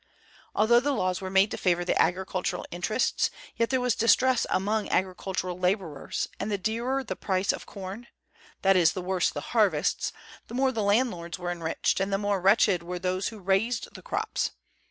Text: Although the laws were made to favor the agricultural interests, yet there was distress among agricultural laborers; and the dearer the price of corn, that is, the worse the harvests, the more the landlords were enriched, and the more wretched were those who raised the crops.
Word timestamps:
Although 0.55 0.79
the 0.79 0.93
laws 0.93 1.21
were 1.21 1.29
made 1.29 1.51
to 1.51 1.59
favor 1.59 1.85
the 1.85 2.01
agricultural 2.01 2.65
interests, 2.71 3.29
yet 3.57 3.69
there 3.69 3.79
was 3.79 3.93
distress 3.93 4.47
among 4.49 4.89
agricultural 4.89 5.59
laborers; 5.59 6.27
and 6.39 6.49
the 6.49 6.57
dearer 6.57 7.03
the 7.03 7.15
price 7.15 7.53
of 7.53 7.67
corn, 7.67 8.07
that 8.63 8.75
is, 8.75 8.93
the 8.93 9.01
worse 9.03 9.29
the 9.29 9.41
harvests, 9.53 10.11
the 10.47 10.55
more 10.55 10.71
the 10.71 10.81
landlords 10.81 11.37
were 11.37 11.51
enriched, 11.51 11.99
and 11.99 12.11
the 12.11 12.17
more 12.17 12.41
wretched 12.41 12.81
were 12.81 12.97
those 12.97 13.27
who 13.27 13.37
raised 13.37 13.93
the 13.93 14.01
crops. 14.01 14.49